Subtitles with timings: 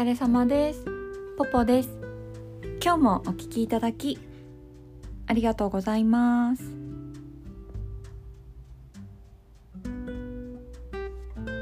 [0.00, 0.82] 疲れ様です。
[1.36, 1.90] ポポです。
[2.82, 4.18] 今日もお聞きいただき
[5.26, 6.62] ありがとうございます。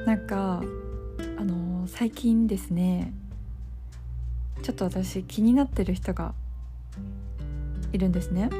[0.07, 0.63] なんか
[1.37, 3.13] あのー最近ですね
[4.63, 6.33] ちょっと私気になってる人が
[7.93, 8.51] いるんですね。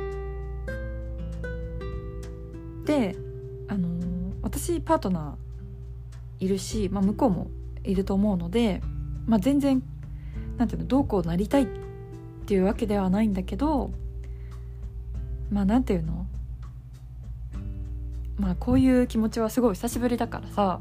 [2.85, 3.15] で
[3.69, 7.47] あのー私パートナーいるし、まあ、向こうも
[7.85, 8.83] いると思うので、
[9.29, 9.83] まあ、全然
[10.57, 11.67] なんていうのどうこうなりたいっ
[12.47, 13.93] ていうわけではないんだけど
[15.53, 16.27] まあなんていうの？
[18.39, 20.81] まあこういう気持ちはすごい久しぶりだからさ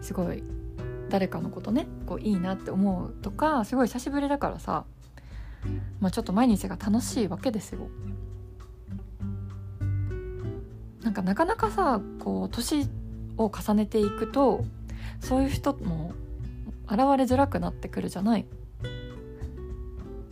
[0.00, 0.42] すごい
[1.10, 4.84] 誰かのことねこういいなって思うとかすごい久しぶりだからさ
[6.00, 7.88] まあちょっと毎日が楽しいわけですよ。
[11.02, 12.88] なんかなかなかさこう年
[13.38, 14.64] を重ねていくと
[15.20, 16.12] そういう人も
[16.86, 18.46] 現れづらくなってくるじゃない。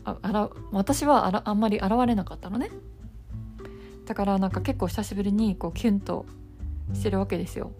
[0.05, 2.71] ああら私はあらあんまり現れなかったのね。
[4.05, 6.27] だからなんか結構久しぶりにこうキュンと
[6.93, 7.73] してるわけですよ。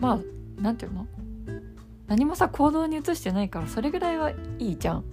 [0.00, 1.06] まあなんていうの？
[2.06, 5.04] 何もさ行動に移してないからそれぐらいはいいじゃん。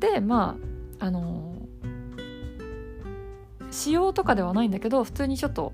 [0.00, 0.56] でま
[1.00, 1.54] ああの
[3.70, 5.72] 仕様とかではないんだけど普通にちょっと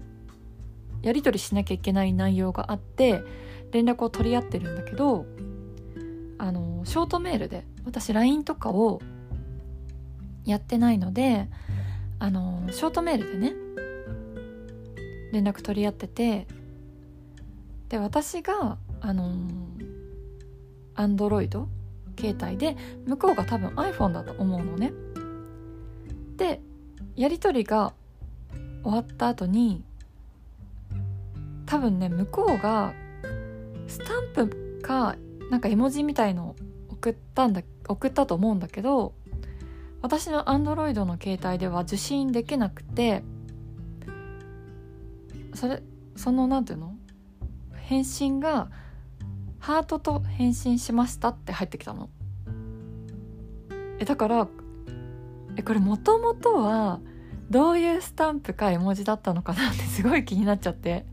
[1.03, 3.23] やり取りしなきゃいけない内容があって
[3.75, 5.27] 連絡を取り合ってるんだけど
[6.39, 9.03] あのショートメールで私 LINE とかを
[10.45, 11.49] やってないので
[12.21, 13.53] あのショートメールでね
[15.33, 16.47] 連絡取り合ってて
[17.89, 19.35] で私があの
[20.95, 21.67] Android
[22.17, 24.93] 携帯で向こうが多分 iPhone だと思うのね。
[26.37, 26.61] で
[27.17, 27.93] やり取りが
[28.85, 29.83] 終わった後に
[31.67, 32.95] 多分ね向こうが
[33.95, 35.15] スタンプか
[35.51, 36.57] なんか絵文字みたいの
[36.89, 39.15] 送ったんだ送ったと思うんだけど
[40.03, 43.23] 私の Android の携帯では受信できなくて
[45.55, 45.81] それ
[46.17, 46.97] そのなんていうの？
[47.77, 48.69] 返信が
[49.61, 52.11] 「ハートと返信しました」って入ってきたの。
[54.01, 54.49] えだから
[55.57, 56.99] えこれもともとは
[57.49, 61.07] どういうスタンプか絵文字だったのかなってすごい気になっちゃって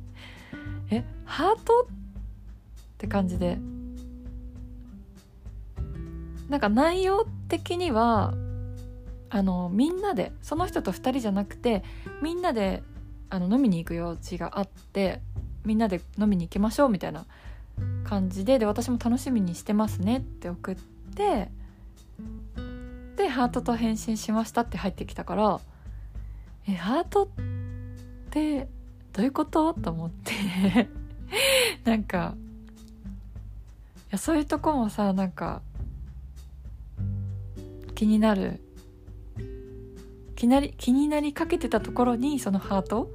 [0.89, 1.87] えハート
[3.01, 3.57] って感じで。
[6.49, 8.33] なんか内容的には
[9.29, 11.81] あのみんなでその人と2人じゃなくて
[12.21, 12.83] みんなで
[13.29, 15.21] あの飲みに行く用事があって
[15.63, 17.25] みんなで飲みに行きましょうみたいな
[18.03, 20.75] 感じでで私も楽しみにしてますねって送っ
[21.15, 21.49] て
[23.15, 25.61] でハートと返信しましたって入ってきたから
[26.67, 27.27] えハートっ
[28.29, 28.67] て
[29.13, 29.73] どういうこと？
[29.73, 30.89] と思って。
[31.85, 32.35] なんか
[34.11, 35.61] やそういうとこもさなんか
[37.95, 38.61] 気になる。
[40.35, 43.11] 気なり気になりかけてたところにそのハート？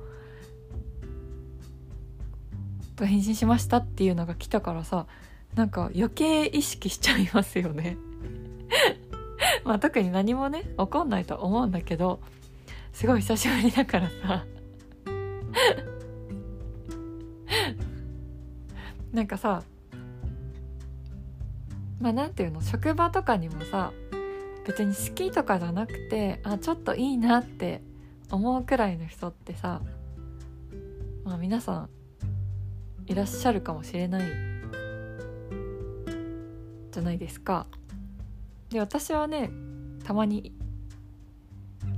[2.94, 5.08] と返信しましたっていうのが来たからさ
[5.56, 7.96] なんか余計意識しちゃいますよね。
[9.64, 12.20] まあ特に何もね起こんないと思うんだけど
[12.92, 14.46] すごい久しぶりだからさ。
[19.12, 19.64] なんかさ
[22.06, 23.92] まあなんていうの職場とかにもさ
[24.64, 27.82] 別に好きとかじゃなくてあちょっといいなって
[28.30, 29.82] 思うくらいの人ってさ
[31.24, 31.90] まあ皆さん
[33.06, 34.22] いらっしゃるかもしれない
[36.92, 37.66] じゃないですか。
[38.70, 39.50] で私はね
[40.04, 40.52] たまに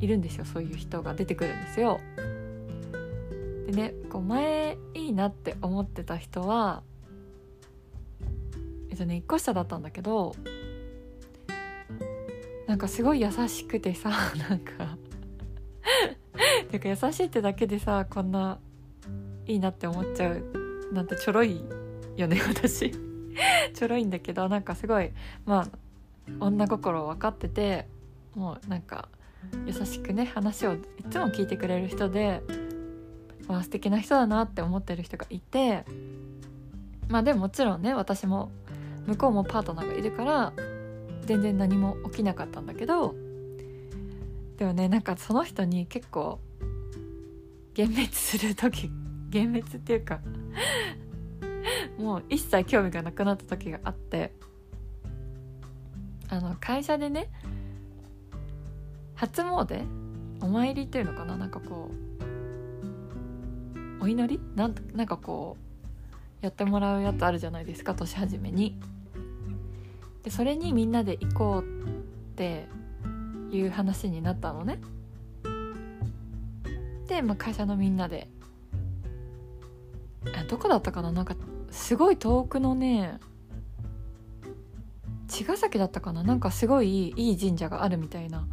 [0.01, 2.01] いるんですよそういう人が出てくるんですよ。
[3.67, 6.83] でねこう前いいなって思ってた人は
[8.99, 10.35] とね1個下だったんだけど
[12.67, 14.11] なんかすごい優しくてさ
[14.51, 14.99] なんか
[16.71, 18.59] てか優しいってだけでさこんな
[19.47, 20.45] いいなって思っちゃう
[20.93, 21.65] なんてちょろい
[22.17, 22.93] よね 私。
[23.73, 25.13] ちょろいんだけどなんかすごい
[25.47, 25.69] まあ
[26.41, 27.87] 女心分かってて
[28.35, 29.09] もうなんか
[29.65, 30.79] 優しくね話をい
[31.09, 32.43] つも聞いてくれる人で、
[33.47, 35.85] まあ、素敵な人だなって思ってる人がいて
[37.09, 38.51] まあでももちろんね私も
[39.09, 40.53] 向こうもパートナーがいるから
[41.25, 43.15] 全然何も起きなかったんだけど
[44.59, 46.41] でもねなんかその人に結構
[47.77, 48.91] 幻滅する時
[49.33, 50.21] 幻滅っていうか
[51.99, 54.33] もう一切興味がなくなった時があって
[56.29, 57.31] あの会社でね
[59.15, 59.87] 初詣？
[60.41, 61.37] お参りっていうのかな？
[61.37, 61.91] なんかこ
[64.01, 64.41] うお祈り？
[64.55, 65.57] なんなんかこ
[66.43, 68.79] うやってもらうやつあるじゃないですか年始めに。
[70.29, 71.65] でそれにみんなで行こうっ
[72.37, 72.69] て
[73.51, 74.79] いう話になったのね。
[77.07, 78.29] で、まあ、会社のみんなで。
[80.51, 81.13] どこだったかな？
[81.13, 81.35] なんか
[81.71, 83.19] すごい遠くのね
[85.29, 86.23] 茅ヶ崎だったかな？
[86.23, 88.47] なんかすごいいい神社があるみたいな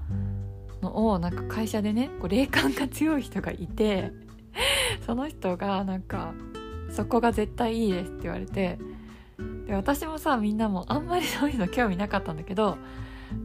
[0.81, 4.13] のをなんか会社でねこう霊感が強い人がいて
[5.06, 6.33] その人がなんか
[6.89, 8.80] 「そこが絶対いいです」って言われて
[9.67, 12.77] で私もさみんなもあんまり そういうの興味なかったんだけど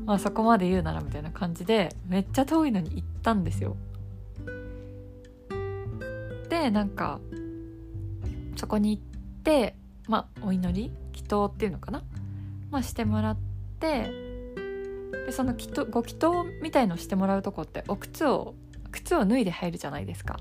[0.05, 3.77] まあそこまで言うならみたいな感じでめっちゃ遠いのに行ったんですよ。
[6.49, 7.21] でなんか
[8.57, 9.03] そこに行っ
[9.43, 9.77] て
[10.09, 12.03] まあお祈り祈祷っていうのかな、
[12.71, 13.37] まあ、してもらっ
[13.79, 14.11] て
[15.27, 18.55] でその祈祷ご祈祷みたいのしてもらうとこってお靴を
[18.91, 20.39] 靴を脱いで入るじゃないですか。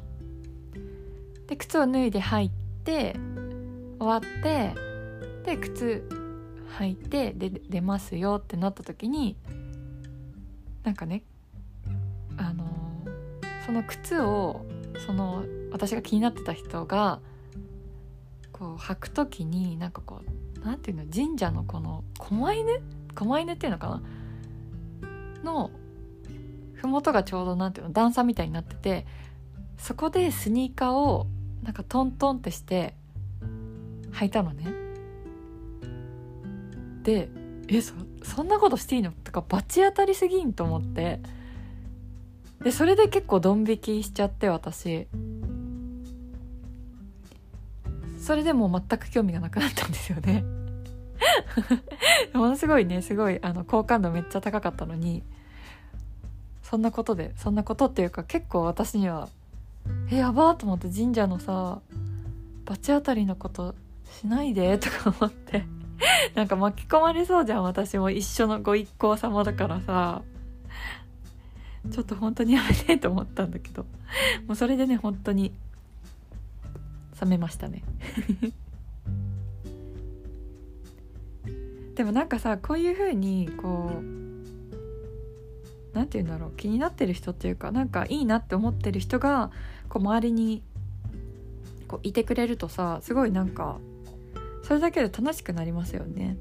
[1.47, 2.51] で靴を脱いで入っ
[2.83, 3.15] て
[3.99, 4.88] 終わって
[5.43, 6.07] で靴
[6.77, 9.37] 履いてで出ますよってなった時に
[10.83, 11.23] なんかね
[12.37, 12.65] あの
[13.65, 14.65] その靴を
[15.05, 17.19] その私が気になってた人が
[18.51, 20.21] こう履く時になんかこ
[20.61, 22.81] うなんていうの神社のこの狛犬？
[23.15, 24.01] 狛犬っていうのかな？
[25.43, 25.71] の
[26.75, 29.05] 麓がちょうどなんていうの段差みたいになってて
[29.77, 31.27] そこでスニーカーを
[31.63, 32.95] なんかトントンってして
[34.11, 34.78] 履いたのね。
[37.03, 37.29] で
[37.67, 37.93] えそ
[38.23, 39.11] そんなことしていいの？
[39.11, 41.19] とか罰当たりすぎんと思って。
[42.63, 45.07] でそれで結構ドン引きしちゃって私。
[48.19, 50.43] それでもう全く興味がなくなったんですよね。
[52.33, 55.23] ものすごいねすごいあの好感度めっちゃ高かったのに。
[56.63, 59.27] そんなことでそんなことっていうか結構私には
[60.11, 61.81] えやばーと思って神社のさ
[62.65, 63.73] 罰当たりのこと
[64.21, 65.78] しないでとか思って。
[66.35, 70.21] なんか巻き込まれそうじゃん私も一緒のご一行様だからさ。
[71.91, 73.83] ちょっと本当にやめてと思ったんだけど。
[74.47, 75.53] もうそれでね本当に。
[77.21, 77.83] 冷めましたね。
[81.95, 84.03] でもなんかさこういう風にこう
[85.93, 86.51] 何て言うんだろう。
[86.55, 89.51] 気になってる人っていうかなんかいいなって思ってる人が
[89.89, 90.63] こう周りに
[91.87, 93.79] こういてくれるとさすごいなんか
[94.69, 96.37] それだけで楽しくなりますよね。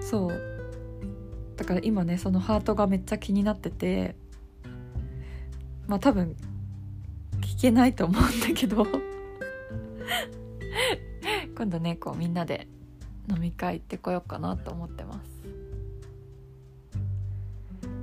[0.00, 0.32] そう。
[1.54, 4.16] だから今ねそのハートがめっちゃ気になってて
[5.86, 6.34] まあ多分
[7.42, 8.84] 聞けないと思うんだけど。
[11.56, 12.66] 今度ねこうみんなで
[13.30, 15.28] 飲み会行ってこようかなと思ってます。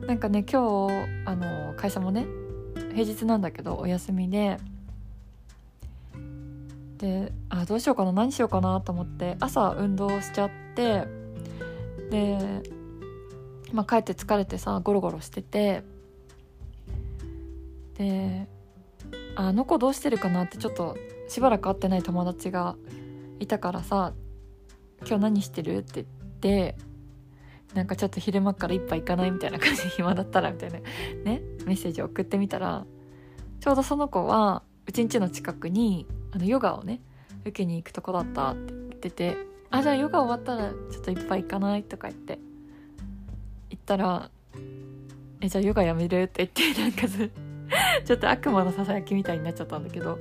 [0.08, 0.94] なんかね今日
[1.26, 2.26] あの会社もね
[2.94, 4.60] 平日なんだけどお休みで
[6.98, 11.06] であどうしようかな何しようかなと思って朝運動しちゃって
[12.10, 12.64] で、
[13.74, 15.84] まあ、帰って疲れてさゴロゴロしてて
[17.98, 18.48] で
[19.36, 20.98] あの子どうしてるかなってちょっと
[21.28, 22.76] しばらく会ってない友達が
[23.40, 24.14] いたからさ
[25.06, 26.08] 「今日何してる?」って言っ
[26.40, 26.76] て
[27.74, 32.86] なんかちょっと昼間から一杯行かないみたいな感じで暇だったらみたいなねメッセージを送ってみたら
[33.60, 37.00] ちょうどその子はうちんちの近くにあのヨガをね
[37.42, 39.38] 受けに行くとこだったって言ってて
[39.72, 42.40] 「あじゃあヨガ終わったらちょっと一杯行かない?」とか言って
[43.70, 44.30] 言ったら
[45.40, 47.32] 「えじゃあヨガやめる?」って言って なんかず
[48.04, 50.20] ちょっと悪魔のささやきみたいになっちゃったんだけど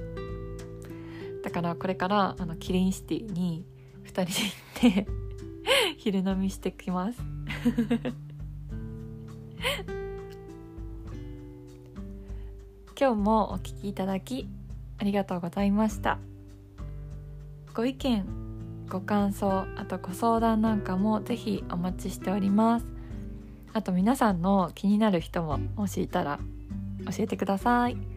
[1.43, 3.67] だからこれからあのキリンシティに
[4.05, 5.11] 2人で行って
[5.99, 7.21] 昼飲みしてきます
[12.97, 14.49] 今日もお聴きいただき
[14.99, 16.19] ありがとうございました。
[17.75, 18.25] ご意見
[18.89, 22.87] ご感想あとご相談なんかもぜひお待ちしております。
[23.73, 26.39] あと皆さんの気になる人ももしいたら
[27.07, 28.14] 教えてください。